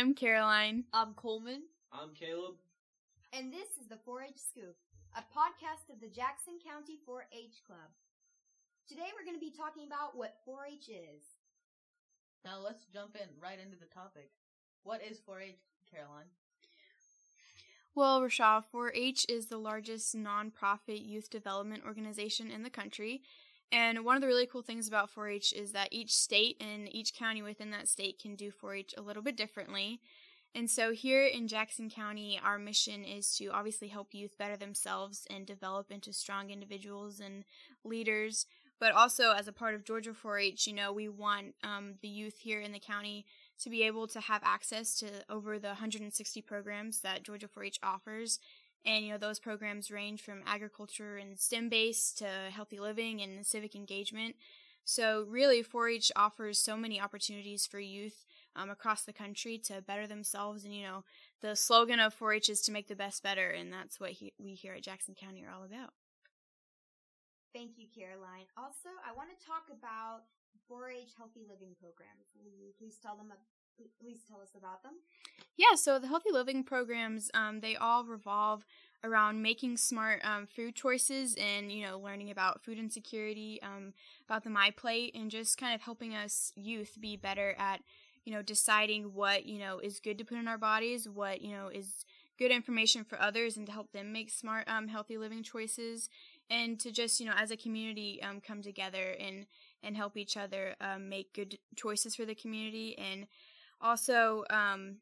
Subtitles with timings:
[0.00, 0.84] I'm Caroline.
[0.94, 1.64] I'm Coleman.
[1.92, 2.54] I'm Caleb.
[3.34, 4.74] And this is the 4 H Scoop,
[5.14, 7.92] a podcast of the Jackson County 4 H Club.
[8.88, 11.22] Today we're going to be talking about what 4 H is.
[12.46, 14.30] Now let's jump in right into the topic.
[14.84, 15.58] What is 4 H,
[15.94, 16.32] Caroline?
[17.94, 23.20] Well, Rishav, 4 H is the largest nonprofit youth development organization in the country.
[23.72, 26.92] And one of the really cool things about 4 H is that each state and
[26.92, 30.00] each county within that state can do 4 H a little bit differently.
[30.54, 35.26] And so here in Jackson County, our mission is to obviously help youth better themselves
[35.30, 37.44] and develop into strong individuals and
[37.84, 38.46] leaders.
[38.80, 42.08] But also, as a part of Georgia 4 H, you know, we want um, the
[42.08, 43.26] youth here in the county
[43.62, 47.78] to be able to have access to over the 160 programs that Georgia 4 H
[47.82, 48.40] offers.
[48.84, 53.44] And, you know, those programs range from agriculture and STEM based to healthy living and
[53.46, 54.36] civic engagement.
[54.84, 58.24] So, really, 4 H offers so many opportunities for youth
[58.56, 60.64] um, across the country to better themselves.
[60.64, 61.04] And, you know,
[61.42, 63.50] the slogan of 4 H is to make the best better.
[63.50, 65.92] And that's what he, we here at Jackson County are all about.
[67.52, 68.46] Thank you, Caroline.
[68.56, 70.30] Also, I want to talk about
[70.70, 72.30] 4-H Healthy Living programs.
[72.38, 73.34] Will you please tell them
[74.00, 74.92] please tell us about them?
[75.56, 78.64] Yeah, so the healthy living programs, um, they all revolve
[79.02, 83.92] around making smart um, food choices and you know learning about food insecurity, um,
[84.26, 87.80] about the My Plate, and just kind of helping us youth be better at
[88.24, 91.52] you know deciding what you know is good to put in our bodies, what you
[91.52, 92.04] know is
[92.38, 96.08] good information for others, and to help them make smart, um, healthy living choices,
[96.48, 99.46] and to just you know as a community um, come together and
[99.82, 103.26] and help each other um, make good choices for the community and
[103.80, 104.96] also, um,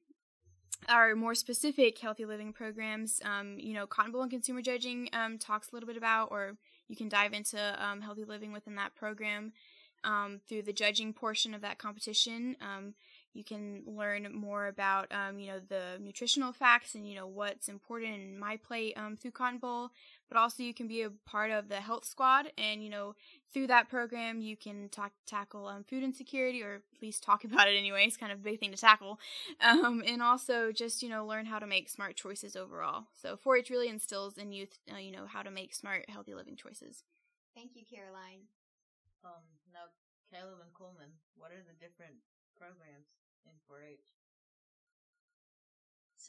[0.88, 5.38] our more specific healthy living programs, um, you know, Cotton Boll and Consumer Judging um,
[5.38, 6.56] talks a little bit about, or
[6.88, 9.52] you can dive into um, healthy living within that program
[10.04, 12.56] um, through the judging portion of that competition.
[12.60, 12.94] Um,
[13.34, 17.68] you can learn more about, um, you know, the nutritional facts and, you know, what's
[17.68, 19.90] important in my plate through Cotton Boll
[20.28, 23.14] but also you can be a part of the health squad and you know
[23.52, 27.68] through that program you can talk, tackle um, food insecurity or at least talk about
[27.68, 29.18] it anyway it's kind of a big thing to tackle.
[29.60, 33.06] Um, and also just you know learn how to make smart choices overall.
[33.14, 36.56] So 4-h really instills in youth uh, you know how to make smart healthy living
[36.56, 37.04] choices.
[37.54, 38.48] Thank you caroline.
[39.24, 39.90] Um now
[40.30, 42.20] caleb and coleman what are the different
[42.58, 43.08] programs
[43.46, 44.17] in 4-h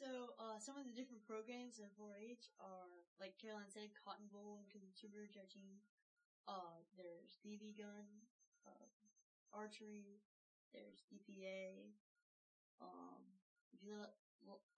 [0.00, 2.88] so, uh, some of the different programs in 4-H are,
[3.20, 5.76] like Caroline said, Cotton Boll and consumer judging.
[6.48, 8.08] Uh, there's BB gun,
[8.64, 8.88] uh,
[9.52, 10.24] archery.
[10.72, 11.92] There's DPA.
[12.80, 13.20] Um,
[13.72, 13.92] would you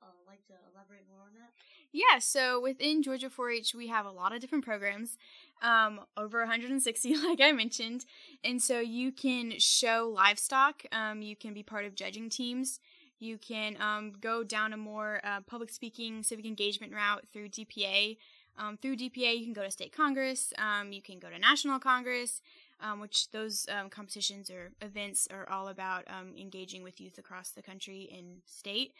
[0.03, 1.53] uh, like to elaborate more on that?
[1.93, 5.17] Yeah, so within Georgia 4-H, we have a lot of different programs,
[5.63, 8.05] um, over 160, like I mentioned,
[8.43, 10.83] and so you can show livestock.
[10.91, 12.81] Um, you can be part of judging teams.
[13.23, 18.17] You can um, go down a more uh, public speaking, civic engagement route through DPA.
[18.59, 21.79] Um, through DPA, you can go to state congress, um, you can go to national
[21.79, 22.43] congress,
[22.81, 27.51] um, which those um, competitions or events are all about um, engaging with youth across
[27.51, 28.93] the country and state,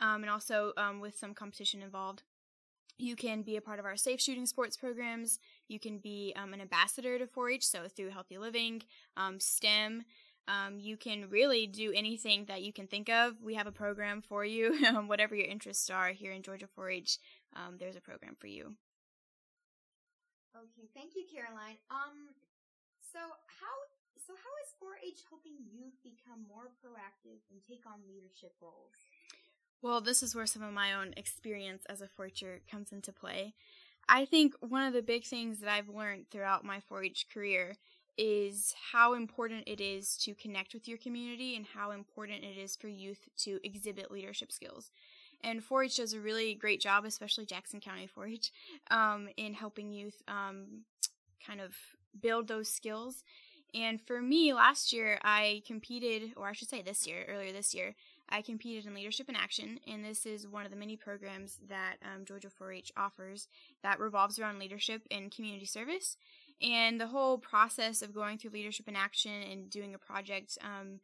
[0.00, 2.22] and also with some competition involved.
[2.96, 5.38] You can be a part of our safe shooting sports programs.
[5.68, 8.82] You can be an ambassador to 4 H, so through Healthy Living,
[9.38, 10.06] STEM.
[10.48, 13.42] Um, you can really do anything that you can think of.
[13.42, 14.74] We have a program for you.
[14.86, 17.18] Um, whatever your interests are here in Georgia 4 H,
[17.56, 18.76] um, there's a program for you.
[20.56, 21.76] Okay, thank you, Caroline.
[21.90, 22.32] Um,
[23.12, 23.74] so how
[24.26, 28.90] so how is 4-H helping youth become more proactive and take on leadership roles?
[29.82, 33.54] Well, this is where some of my own experience as a 4-H'er comes into play.
[34.08, 37.76] I think one of the big things that I've learned throughout my 4-H career
[38.18, 42.76] is how important it is to connect with your community and how important it is
[42.76, 44.90] for youth to exhibit leadership skills.
[45.44, 48.52] And 4 H does a really great job, especially Jackson County 4 H,
[48.90, 50.84] um, in helping youth um,
[51.46, 51.74] kind of
[52.20, 53.22] build those skills.
[53.74, 57.74] And for me, last year I competed, or I should say this year, earlier this
[57.74, 57.94] year,
[58.28, 61.96] I competed in Leadership in Action, and this is one of the many programs that
[62.02, 63.48] um, Georgia 4 H offers
[63.82, 66.16] that revolves around leadership and community service.
[66.62, 71.00] And the whole process of going through leadership in action and doing a project um,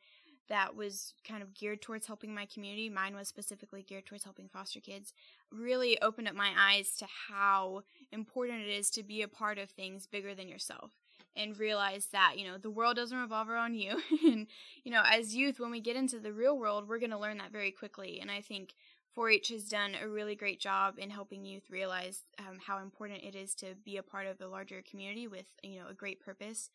[0.48, 4.48] that was kind of geared towards helping my community, mine was specifically geared towards helping
[4.48, 5.12] foster kids,
[5.50, 7.82] really opened up my eyes to how
[8.12, 10.90] important it is to be a part of things bigger than yourself
[11.34, 13.96] and realize that you know the world doesn't revolve around you.
[14.24, 14.46] And
[14.84, 17.38] you know as youth when we get into the real world we're going to learn
[17.38, 18.18] that very quickly.
[18.20, 18.74] And i think
[19.16, 23.34] 4-H has done a really great job in helping youth realize um, how important it
[23.34, 26.70] is to be a part of the larger community with you know a great purpose.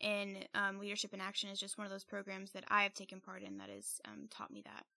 [0.00, 3.20] And um, leadership in action is just one of those programs that I have taken
[3.20, 4.88] part in that has um, taught me that.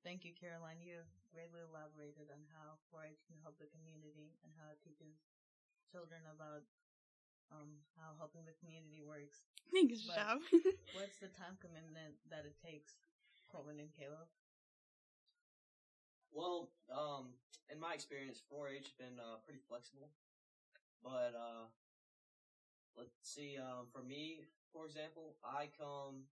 [0.00, 0.80] Thank you, Caroline.
[0.80, 5.20] You have greatly elaborated on how 4-H can help the community and how it teaches
[5.92, 6.64] children about
[7.52, 9.44] um, how helping the community works.
[9.74, 10.40] Thanks, Shab.
[10.96, 12.96] What's the time commitment that it takes,
[13.52, 14.28] Coleman and Caleb?
[16.34, 17.32] Well, um,
[17.70, 20.10] in my experience, 4-H has been uh, pretty flexible,
[21.02, 21.66] but uh,
[22.96, 23.56] let's see.
[23.58, 26.26] Um, for me, for example, I come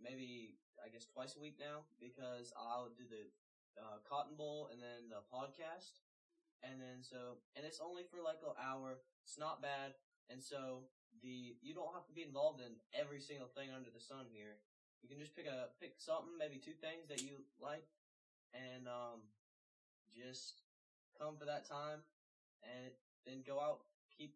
[0.00, 3.30] maybe I guess twice a week now because I'll do the
[3.78, 6.02] uh, Cotton Boll and then the podcast,
[6.62, 8.98] and then so and it's only for like an hour.
[9.24, 9.94] It's not bad,
[10.30, 10.86] and so
[11.22, 14.58] the you don't have to be involved in every single thing under the sun here.
[15.02, 17.84] You can just pick a pick something, maybe two things that you like,
[18.54, 19.28] and um,
[20.14, 20.62] just
[21.18, 22.00] come for that time,
[22.62, 22.92] and
[23.26, 23.80] then go out,
[24.16, 24.34] keep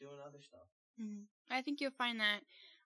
[0.00, 0.68] doing other stuff.
[1.00, 1.26] Mhm.
[1.50, 2.40] I think you'll find that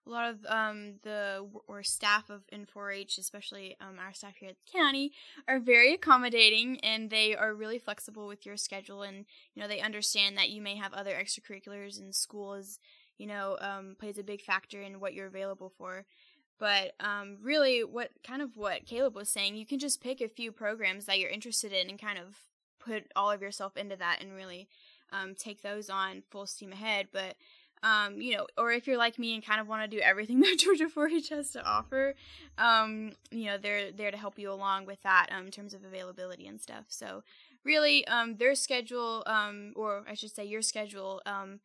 [0.05, 4.49] a lot of um, the or staff of in 4-H, especially um, our staff here
[4.49, 5.13] at the county,
[5.47, 9.03] are very accommodating and they are really flexible with your schedule.
[9.03, 12.79] And you know they understand that you may have other extracurriculars and school is
[13.17, 16.05] you know um, plays a big factor in what you're available for.
[16.61, 20.29] But um, really, what kind of what Caleb was saying, you can just pick a
[20.29, 22.37] few programs that you're interested in and kind of
[22.79, 24.67] put all of yourself into that and really
[25.11, 27.07] um, take those on full steam ahead.
[27.11, 27.35] But
[27.81, 30.39] um, you know, or if you're like me and kind of want to do everything
[30.41, 32.13] that Georgia 4-H has to offer,
[32.59, 35.83] um, you know, they're there to help you along with that um, in terms of
[35.83, 36.85] availability and stuff.
[36.89, 37.23] So
[37.65, 41.59] really, um, their schedule, um, or I should say your schedule, um,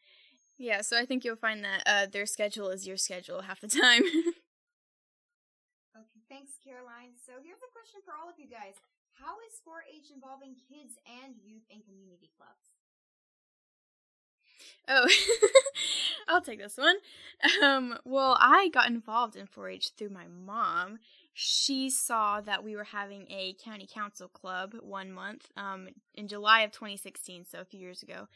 [0.57, 0.81] yeah.
[0.81, 4.03] So I think you'll find that uh, their schedule is your schedule half the time.
[6.37, 7.17] Thanks, Caroline.
[7.25, 8.75] So here's a question for all of you guys.
[9.15, 12.77] How is 4-H involving kids and youth in community clubs?
[14.87, 15.09] Oh,
[16.29, 16.97] I'll take this one.
[17.63, 20.99] Um, well, I got involved in 4 H through my mom.
[21.33, 26.61] She saw that we were having a county council club one month um, in July
[26.61, 28.29] of 2016, so a few years ago.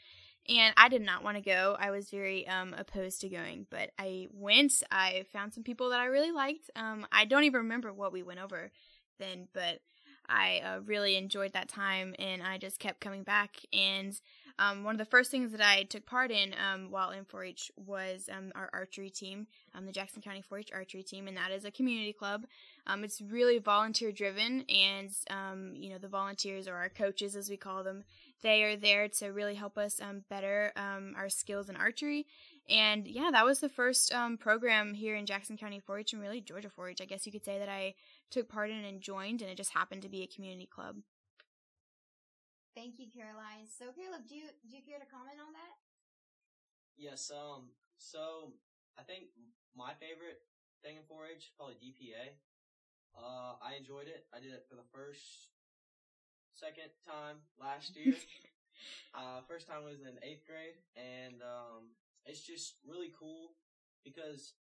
[0.49, 1.77] And I did not want to go.
[1.79, 4.73] I was very um, opposed to going, but I went.
[4.91, 6.69] I found some people that I really liked.
[6.75, 8.71] Um, I don't even remember what we went over
[9.19, 9.81] then, but
[10.27, 13.57] I uh, really enjoyed that time, and I just kept coming back.
[13.71, 14.19] And
[14.59, 17.71] um, one of the first things that I took part in um, while in 4-H
[17.75, 21.65] was um, our archery team, um, the Jackson County 4-H archery team, and that is
[21.65, 22.45] a community club.
[22.87, 27.49] Um, it's really volunteer driven, and um, you know the volunteers or our coaches, as
[27.49, 28.03] we call them,
[28.41, 29.99] they are there to really help us
[30.29, 32.25] better our skills in archery.
[32.69, 36.69] And yeah, that was the first program here in Jackson County 4-H and really Georgia
[36.69, 37.01] 4-H.
[37.01, 37.93] I guess you could say that I
[38.31, 40.97] took part in and joined, and it just happened to be a community club.
[42.75, 43.67] Thank you, Caroline.
[43.67, 45.75] So Caleb, do you do you care to comment on that?
[46.95, 47.31] Yes.
[47.31, 47.75] Um.
[47.99, 48.55] So
[48.97, 49.35] I think
[49.75, 50.41] my favorite
[50.83, 52.35] thing in 4-H probably DPA.
[53.13, 54.25] Uh, I enjoyed it.
[54.33, 55.51] I did it for the first,
[56.55, 58.15] second time last year.
[59.13, 61.91] uh, first time was in eighth grade, and um,
[62.25, 63.53] it's just really cool
[64.03, 64.55] because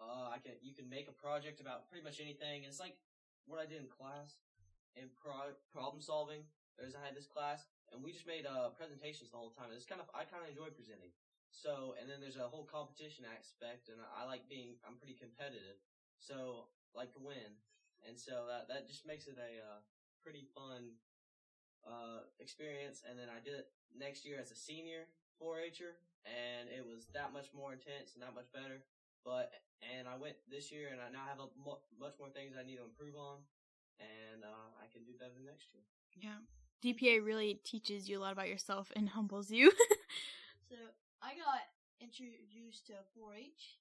[0.00, 2.64] uh, I can you can make a project about pretty much anything.
[2.64, 2.96] It's like
[3.46, 4.40] what I did in class
[4.96, 6.48] in pro- problem solving.
[6.78, 9.70] There's I had this class, and we just made uh, presentations the whole time.
[9.70, 11.14] It's kind of I kind of enjoy presenting.
[11.54, 15.78] So, and then there's a whole competition aspect, and I like being, I'm pretty competitive.
[16.18, 16.66] So,
[16.98, 17.62] like to win.
[18.02, 19.80] And so that, that just makes it a, uh,
[20.18, 20.98] pretty fun,
[21.86, 23.06] uh, experience.
[23.06, 25.06] And then I did it next year as a senior
[25.38, 25.94] 4-Her,
[26.26, 28.82] and it was that much more intense and that much better.
[29.22, 32.66] But, and I went this year, and I now have a much more things I
[32.66, 33.46] need to improve on,
[34.02, 35.86] and, uh, I can do better next year.
[36.18, 36.42] Yeah.
[36.84, 39.72] DPA really teaches you a lot about yourself and humbles you.
[40.64, 40.80] So
[41.22, 41.70] I got
[42.02, 43.78] introduced to 4-H,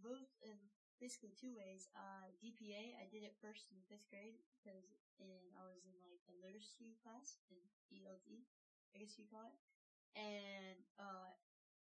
[0.00, 0.56] both in
[0.96, 1.90] basically two ways.
[1.92, 4.86] Uh, DPA, I did it first in fifth grade because
[5.20, 7.58] I was in like the literacy class in
[7.90, 8.46] ELT,
[8.94, 9.58] I guess you call it,
[10.16, 11.34] and uh,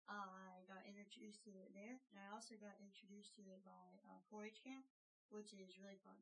[0.08, 4.22] I got introduced to it there, and I also got introduced to it by uh,
[4.32, 4.86] 4-H camp,
[5.28, 6.16] which is really fun.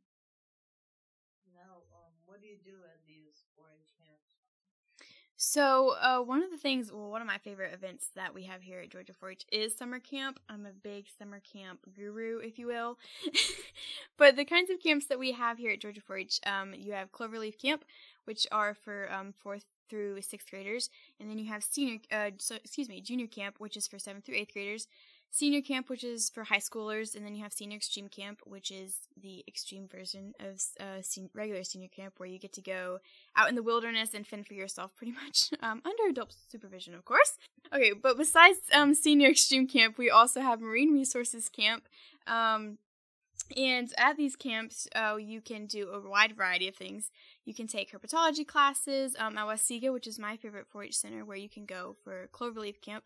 [1.54, 4.26] Now, um, what do you do at these 4-H camps?
[5.38, 8.62] So, uh, one of the things, well, one of my favorite events that we have
[8.62, 10.40] here at Georgia 4-H is summer camp.
[10.48, 12.98] I'm a big summer camp guru, if you will.
[14.16, 17.12] but the kinds of camps that we have here at Georgia 4-H, um, you have
[17.12, 17.84] Cloverleaf Camp,
[18.24, 22.56] which are for um, fourth through sixth graders, and then you have senior, uh, so,
[22.56, 24.88] excuse me, junior camp, which is for seventh through eighth graders.
[25.30, 28.70] Senior camp, which is for high schoolers, and then you have senior extreme camp, which
[28.70, 33.00] is the extreme version of uh, sen- regular senior camp, where you get to go
[33.36, 37.04] out in the wilderness and fend for yourself pretty much um, under adult supervision of
[37.04, 37.38] course
[37.74, 41.84] okay but besides um, senior extreme camp we also have marine resources camp
[42.26, 42.78] um,
[43.56, 47.10] and at these camps uh, you can do a wide variety of things
[47.44, 51.36] You can take herpetology classes um, at Wahsega, which is my favorite 4-H center, where
[51.36, 53.04] you can go for cloverleaf camp.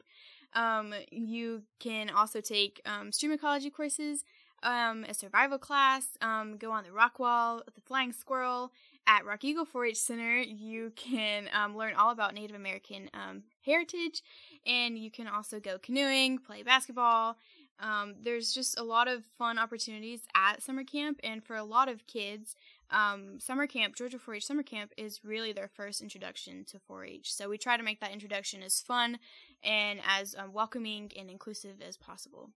[0.54, 4.25] Um, you can also take um, stream ecology courses,
[4.62, 8.73] um, a survival class, um, go on the rock wall, the flying squirrel.
[9.07, 14.23] At Rock Eagle 4-H Center, you can um, learn all about Native American um, heritage,
[14.66, 17.37] and you can also go canoeing, play basketball.
[17.80, 21.88] Um, there's just a lot of fun opportunities at summer camp, and for a lot
[21.88, 22.54] of kids,
[22.90, 27.32] um, summer camp, Georgia 4-H summer camp, is really their first introduction to 4-H.
[27.32, 29.18] So we try to make that introduction as fun
[29.62, 32.50] and as um, welcoming and inclusive as possible.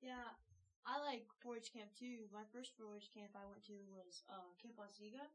[0.00, 0.36] Yeah,
[0.86, 2.30] I like 4-H camp too.
[2.32, 5.26] My first 4-H camp I went to was uh, Camp Wahsega.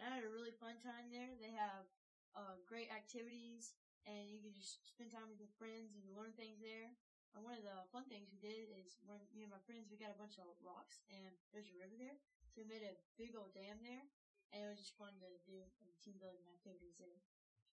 [0.00, 1.36] And I had a really fun time there.
[1.36, 1.84] They have
[2.32, 3.76] uh, great activities,
[4.08, 6.88] and you can just spend time with your friends and learn things there.
[7.36, 10.00] And one of the fun things we did is when me and my friends we
[10.00, 12.18] got a bunch of rocks, and there's a river there,
[12.50, 14.04] so we made a big old dam there,
[14.50, 17.22] and it was just fun to do um, team building activities there.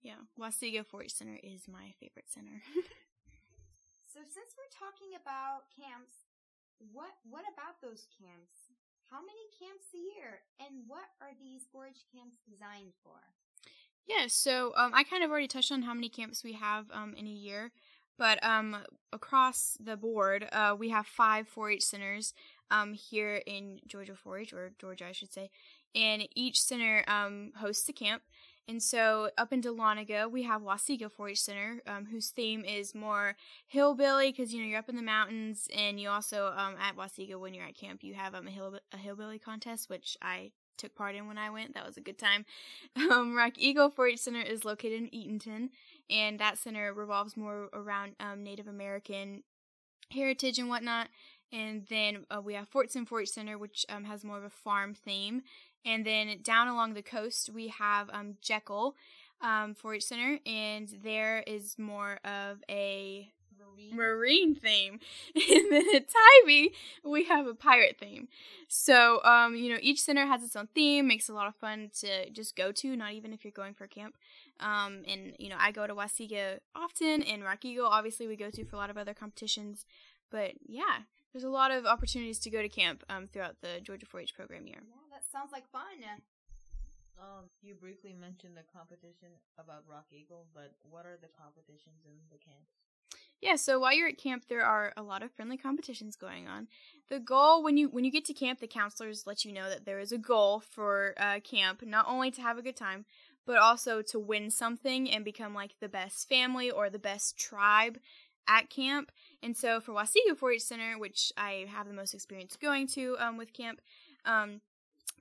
[0.05, 2.61] Yeah, Wahsega 4-H Center is my favorite center.
[4.17, 6.25] So since we're talking about camps,
[6.91, 8.73] what what about those camps?
[9.11, 13.19] How many camps a year, and what are these 4-H camps designed for?
[14.07, 17.13] Yeah, so um, I kind of already touched on how many camps we have um,
[17.15, 17.71] in a year,
[18.17, 18.77] but um,
[19.13, 22.33] across the board, uh, we have five 4-H centers
[22.71, 25.49] um, here in Georgia 4-H, or Georgia, I should say,
[25.95, 28.23] and each center um, hosts a camp.
[28.69, 33.37] And so up in Dahlonega, we have Wahsega 4-H Center, um, whose theme is more
[33.65, 37.39] hillbilly because you know you're up in the mountains, and you also um, at Wahsega
[37.39, 40.95] when you're at camp you have um, a hill a hillbilly contest, which I took
[40.95, 41.73] part in when I went.
[41.73, 42.45] That was a good time.
[43.09, 45.69] Um, Rock Eagle 4-H Center is located in Eatonton,
[46.09, 49.43] and that center revolves more around um, Native American
[50.11, 51.07] heritage and whatnot.
[51.51, 54.93] And then uh, we have Fortson 4-H Center, which um, has more of a farm
[54.93, 55.43] theme.
[55.85, 58.95] And then down along the coast, we have um, Jekyll
[59.41, 63.95] um, 4-H Center, and there is more of a Marine.
[63.95, 64.99] marine theme.
[65.35, 66.69] And then at Tybee,
[67.03, 68.27] we have a pirate theme.
[68.67, 71.91] So, um, you know, each center has its own theme, makes a lot of fun
[72.01, 74.15] to just go to, not even if you're going for camp.
[74.59, 78.49] Um, and, you know, I go to Wahsega often, and Rock Eagle, obviously, we go
[78.49, 79.85] to for a lot of other competitions.
[80.29, 80.99] But yeah,
[81.33, 84.35] there's a lot of opportunities to go to camp um, throughout the Georgia 4 H
[84.35, 84.81] program year.
[84.81, 85.83] Yeah, that sounds like fun.
[87.19, 92.13] Um, you briefly mentioned the competition about Rock Eagle, but what are the competitions in
[92.29, 92.69] the camps?
[93.41, 96.67] Yeah, so while you're at camp, there are a lot of friendly competitions going on.
[97.09, 99.85] The goal when you when you get to camp, the counselors let you know that
[99.85, 103.05] there is a goal for uh, camp, not only to have a good time,
[103.45, 107.99] but also to win something and become like the best family or the best tribe
[108.47, 109.11] at camp.
[109.43, 113.37] And so for Wahsega 4-H Center, which I have the most experience going to um,
[113.37, 113.81] with camp,
[114.25, 114.61] um,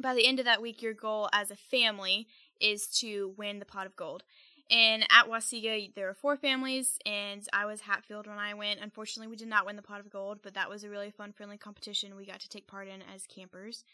[0.01, 2.27] by the end of that week, your goal as a family
[2.61, 4.25] is to win the pot of gold.
[4.69, 8.81] And at Wahsega, there are four families, and I was Hatfield when I went.
[8.81, 11.33] Unfortunately, we did not win the pot of gold, but that was a really fun,
[11.33, 13.85] friendly competition we got to take part in as campers.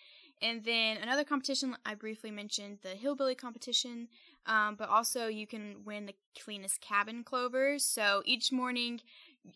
[0.40, 4.08] And then another competition I briefly mentioned, the hillbilly competition,
[4.46, 7.78] um, but also you can win the cleanest cabin clover.
[7.78, 9.02] So each morning,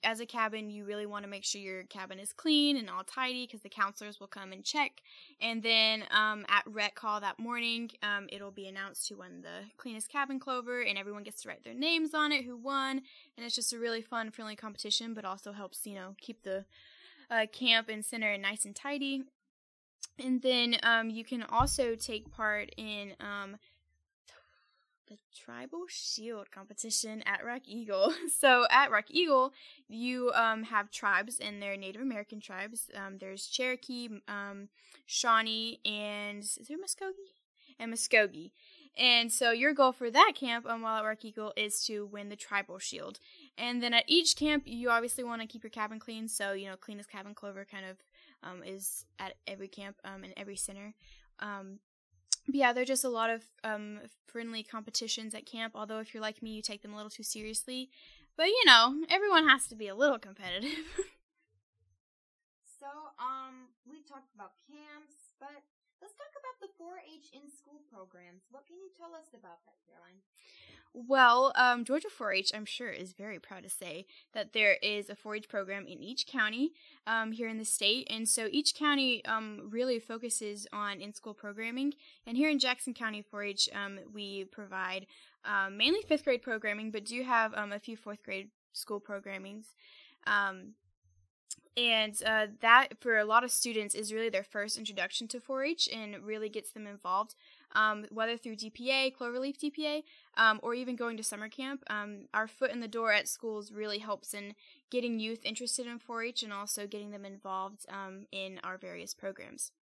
[0.02, 3.04] as a cabin, you really want to make sure your cabin is clean and all
[3.04, 5.02] tidy because the counselors will come and check.
[5.40, 9.66] And then um, at rec call that morning, um, it'll be announced who won the
[9.76, 13.02] cleanest cabin clover, and everyone gets to write their names on it, who won.
[13.36, 16.64] And it's just a really fun, friendly competition, but also helps you know keep the
[17.30, 19.24] uh, camp and center nice and tidy.
[20.18, 23.56] And then um, you can also take part in um,
[25.08, 28.12] the Tribal Shield competition at Rock Eagle.
[28.38, 29.52] So at Rock Eagle,
[29.88, 32.90] you um, have tribes, and they're Native American tribes.
[32.94, 34.68] Um, there's Cherokee, um,
[35.06, 37.32] Shawnee, and is there Muskogee?
[37.78, 38.50] And Muskogee.
[38.96, 42.28] And so your goal for that camp um, while at Rock Eagle is to win
[42.28, 43.18] the Tribal Shield.
[43.58, 46.28] And then at each camp, you obviously want to keep your cabin clean.
[46.28, 47.96] So, you know, cleanest cabin clover kind of
[48.42, 50.94] um, is at every camp um, and every center.
[51.40, 51.78] Um,
[52.48, 55.72] yeah, they're just a lot of um, friendly competitions at camp.
[55.74, 57.90] Although if you're like me, you take them a little too seriously.
[58.36, 60.70] But you know, everyone has to be a little competitive.
[62.78, 62.86] So,
[63.18, 65.64] um, we talked about camps, but
[66.00, 68.48] let's talk about the 4-H in-school programs.
[68.50, 70.20] What can you tell us about that, Caroline?
[70.96, 75.14] well, um, Georgia 4-H, I'm sure, is very proud to say that there is a
[75.14, 76.72] 4-H program in each county
[77.06, 81.92] um, here in the state, and so each county um, really focuses on in-school programming.
[82.26, 85.06] And here in Jackson County 4-H, um, we provide
[85.44, 89.66] um, mainly fifth grade programming, but do have um, a few fourth grade school programmings.
[90.26, 90.72] Um,
[91.76, 95.64] and uh, that, for a lot of students, is really their first introduction to 4
[95.64, 97.34] H and really gets them involved.
[97.72, 100.02] um, whether through DPA, Cloverleaf DPA,
[100.36, 101.84] um, or even going to summer camp.
[101.90, 104.54] Um, our foot in the door at schools really helps in
[104.90, 109.72] getting youth interested in 4-H and also getting them involved um, in our various programs.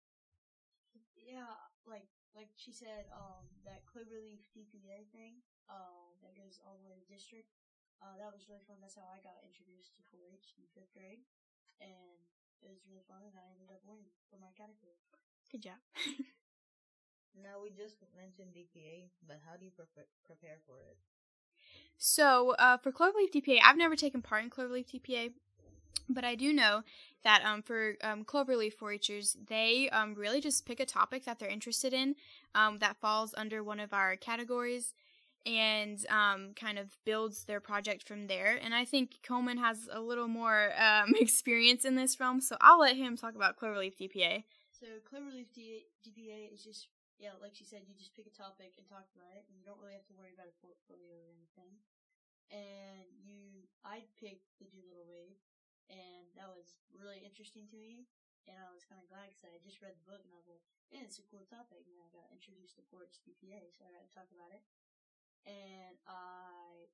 [1.17, 1.55] Yeah,
[1.87, 5.39] like like she said, um, that Cloverleaf DPA thing,
[5.71, 7.55] uh, that goes all the way to district.
[8.03, 8.83] Uh, that was really fun.
[8.83, 11.23] That's how I got introduced to 4-H in fifth grade,
[11.81, 12.19] and
[12.62, 13.23] it was really fun.
[13.25, 14.99] And I ended up winning for my category.
[15.50, 15.81] Good job.
[17.43, 20.97] Now we just mentioned DPA, but how do you pre- prepare for it?
[21.97, 25.33] So, uh, for Cloverleaf DPA, I've never taken part in Cloverleaf DPA,
[26.09, 26.83] but I do know
[27.25, 31.49] that um, for um, Cloverleaf 4-Hers, they um, really just pick a topic that they're
[31.49, 32.14] interested in
[32.54, 34.95] um, that falls under one of our categories
[35.47, 38.59] and um, kind of builds their project from there.
[38.63, 42.81] And I think Coleman has a little more um, experience in this realm, so I'll
[42.81, 44.45] let him talk about Cloverleaf DPA.
[44.73, 48.75] So Cloverleaf D- DPA is just yeah, like she said, you just pick a topic
[48.75, 51.31] and talk about it, and you don't really have to worry about a portfolio or
[51.31, 51.79] anything.
[52.51, 55.39] And you, I picked the Doolittle Raid,
[55.89, 58.11] and that was really interesting to me.
[58.45, 60.45] And I was kind of glad because I just read the book and I was
[60.45, 60.61] like,
[60.93, 64.05] man, it's a cool topic." And I got introduced to 4-H DPA, so I got
[64.05, 64.61] to talk about it.
[65.45, 66.89] And I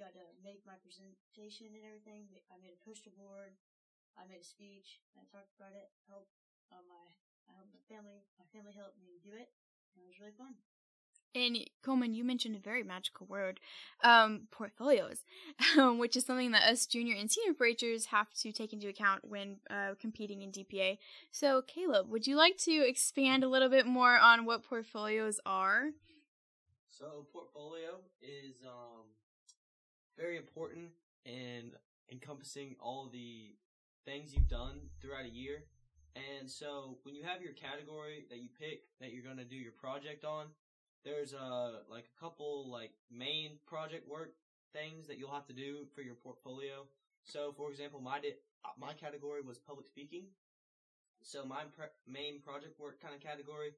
[0.00, 2.24] got to make my presentation and everything.
[2.48, 3.52] I made a poster board.
[4.16, 5.04] I made a speech.
[5.16, 5.92] I talked about it.
[6.08, 6.32] Helped
[6.72, 7.04] uh, my
[7.48, 8.24] I helped my family.
[8.40, 9.52] My family helped me do it.
[9.92, 10.56] And it was really fun.
[11.34, 13.60] And Coleman, you mentioned a very magical word,
[14.02, 15.18] um, portfolios,
[15.76, 19.58] which is something that us junior and senior 4-Hers have to take into account when
[19.70, 20.98] uh, competing in DPA.
[21.30, 25.90] So, Caleb, would you like to expand a little bit more on what portfolios are?
[27.00, 29.08] So, portfolio is um,
[30.18, 30.90] very important
[31.24, 31.72] in
[32.12, 33.56] encompassing all the
[34.04, 35.64] things you've done throughout a year
[36.16, 39.56] and so when you have your category that you pick that you're going to do
[39.56, 40.46] your project on,
[41.04, 44.34] there's uh like a couple like main project work
[44.72, 46.86] things that you'll have to do for your portfolio.
[47.24, 48.40] So for example, my di-
[48.78, 50.26] my category was public speaking.
[51.22, 53.72] So my pre- main project work kind of category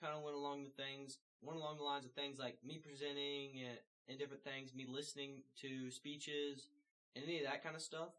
[0.00, 3.62] kind of went along the things, went along the lines of things like me presenting
[3.62, 6.68] and, and different things, me listening to speeches
[7.14, 8.14] and any of that kind of stuff.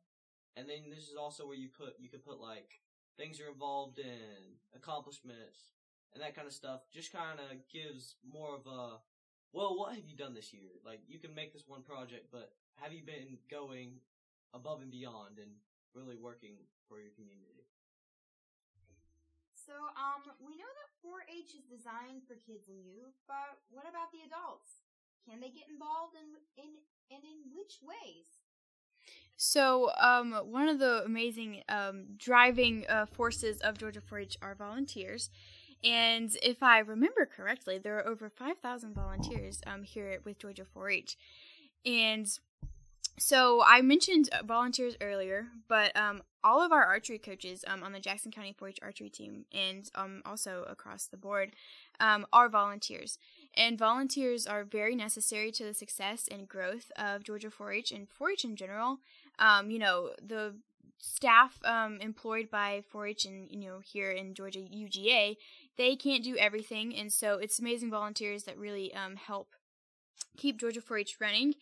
[0.57, 2.79] And then this is also where you put, you could put like
[3.17, 5.75] things you're involved in, accomplishments,
[6.13, 8.97] and that kind of stuff just kind of gives more of a,
[9.53, 10.71] well, what have you done this year?
[10.85, 13.99] Like, you can make this one project, but have you been going
[14.53, 15.51] above and beyond and
[15.93, 16.55] really working
[16.87, 17.58] for your community?
[19.69, 24.09] So, um, we know that 4-H is designed for kids and youth, but what about
[24.11, 24.81] the adults?
[25.29, 26.71] Can they get involved in, in,
[27.11, 28.41] and in which ways?
[29.37, 35.29] So, um, one of the amazing um, driving uh, forces of Georgia 4-H are volunteers,
[35.83, 41.15] and if I remember correctly, there are over 5,000 volunteers um, here with Georgia 4-H,
[41.85, 42.27] and
[43.19, 47.99] so I mentioned volunteers earlier, but um, all of our archery coaches um, on the
[47.99, 51.51] Jackson County 4-H archery team, and um, also across the board,
[51.99, 53.17] um, are volunteers.
[53.55, 58.45] And volunteers are very necessary to the success and growth of Georgia 4-H and 4-H
[58.45, 58.99] in general.
[59.37, 60.55] Um, you know, the
[60.99, 65.37] staff um, employed by 4-H and you know here in Georgia UGA,
[65.77, 69.49] they can't do everything, and so it's amazing volunteers that really um, help
[70.37, 71.55] keep Georgia 4-H running.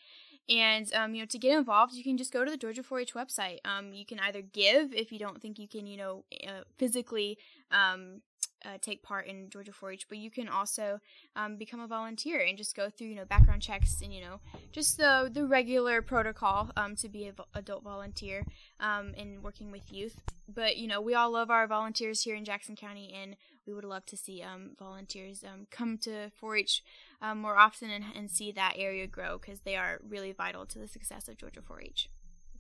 [0.50, 3.14] And um, you know, to get involved, you can just go to the Georgia 4-H
[3.14, 3.60] website.
[3.66, 7.38] Um, you can either give if you don't think you can, you know, uh, physically
[7.72, 8.22] um,
[8.66, 11.00] uh, take part in Georgia 4-H, but you can also
[11.36, 14.40] um, become a volunteer and just go through you know background checks and you know
[14.72, 18.46] just the the regular protocol um, to be an adult volunteer
[18.80, 20.22] um, in working with youth.
[20.54, 23.36] But you know we all love our volunteers here in Jackson County, and
[23.68, 26.82] we would love to see um, volunteers um, come to 4-H
[27.22, 30.80] um, more often and, and see that area grow because they are really vital to
[30.80, 32.10] the success of Georgia 4-H.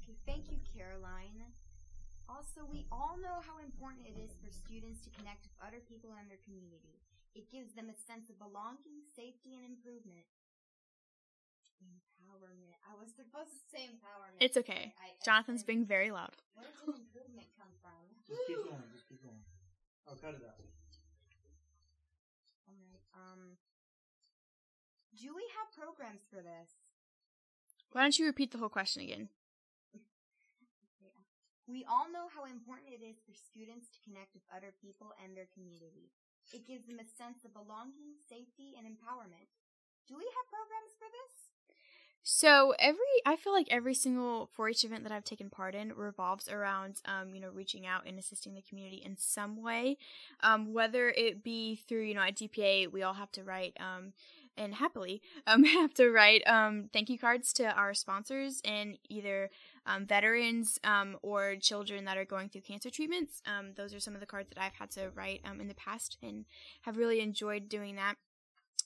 [0.04, 1.48] Okay, thank you, Caroline.
[2.28, 6.12] Also, we all know how important it is for students to connect with other people
[6.20, 7.00] in their community.
[7.34, 10.28] It gives them a sense of belonging, safety, and improvement.
[11.80, 12.76] Empowerment.
[12.84, 14.43] I was supposed to say empowerment.
[14.43, 14.91] It's okay.
[15.00, 16.36] I, I Jonathan's said- being very loud.
[16.60, 17.96] Where did improvement come from?
[18.28, 18.84] Just keep going.
[18.91, 19.39] Just keep going.
[20.10, 20.60] I'll cut it out.
[23.18, 23.58] Um,
[25.18, 26.78] do we have programs for this?
[27.92, 29.30] Why don't you repeat the whole question again?
[31.68, 35.36] We all know how important it is for students to connect with other people and
[35.36, 36.16] their community.
[36.56, 39.52] It gives them a sense of belonging, safety, and empowerment.
[40.08, 41.47] Do we have programs for this?
[42.30, 46.50] So every, I feel like every single 4-H event that I've taken part in revolves
[46.50, 49.96] around, um, you know, reaching out and assisting the community in some way.
[50.44, 54.12] Um, whether it be through, you know, at DPA, we all have to write, um,
[54.58, 59.50] and happily, um, have to write, um, thank you cards to our sponsors and either,
[59.86, 63.42] um, veterans, um, or children that are going through cancer treatments.
[63.46, 65.76] Um, those are some of the cards that I've had to write, um, in the
[65.76, 66.44] past and
[66.82, 68.18] have really enjoyed doing that.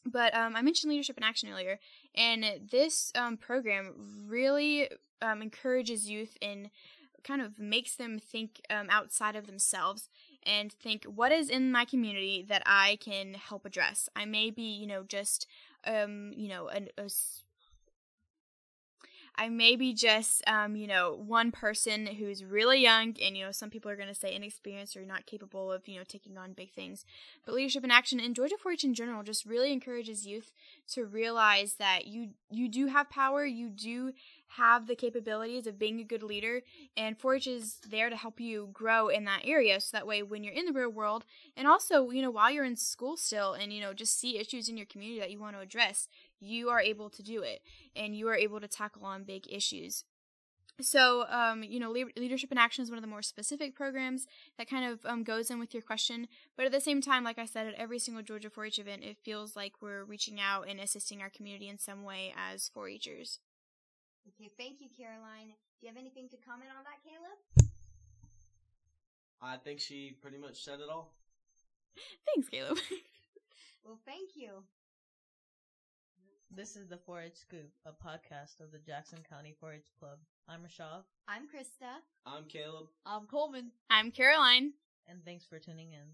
[0.05, 1.79] But um, I mentioned leadership in action earlier,
[2.15, 3.93] and this um, program
[4.27, 4.89] really
[5.21, 6.69] um, encourages youth and
[7.23, 10.09] kind of makes them think um, outside of themselves
[10.43, 14.09] and think what is in my community that I can help address.
[14.15, 15.45] I may be, you know, just,
[15.85, 17.09] um, you know, an, a
[19.41, 23.51] I may be just, um, you know, one person who's really young, and you know,
[23.51, 26.53] some people are going to say inexperienced or not capable of, you know, taking on
[26.53, 27.05] big things.
[27.43, 30.53] But leadership in action and Georgia 4-H in general just really encourages youth
[30.89, 34.13] to realize that you you do have power, you do
[34.57, 36.61] have the capabilities of being a good leader,
[36.95, 39.79] and 4-H is there to help you grow in that area.
[39.81, 41.25] So that way, when you're in the real world,
[41.57, 44.69] and also, you know, while you're in school still, and you know, just see issues
[44.69, 46.07] in your community that you want to address,
[46.41, 47.61] you are able to do it,
[47.95, 50.03] and you are able to tackle on big issues.
[50.79, 54.25] So, um, you know, Le- Leadership in Action is one of the more specific programs
[54.57, 56.27] that kind of um, goes in with your question.
[56.57, 59.03] But at the same time, like I said, at every single Georgia 4 H event,
[59.03, 62.89] it feels like we're reaching out and assisting our community in some way as 4
[62.89, 63.39] Hers.
[64.27, 65.53] Okay, thank you, Caroline.
[65.79, 67.69] Do you have anything to comment on that, Caleb?
[69.41, 71.13] I think she pretty much said it all.
[72.33, 72.77] Thanks, Caleb.
[73.83, 74.63] Well, thank you.
[76.53, 80.17] This is the 4-H Scoop, a podcast of the Jackson County 4-H Club.
[80.49, 82.01] I'm Rishav, I'm Christa.
[82.25, 82.87] I'm Caleb.
[83.05, 83.71] I'm Coleman.
[83.89, 84.73] I'm Caroline.
[85.07, 86.07] and thanks for tuning in.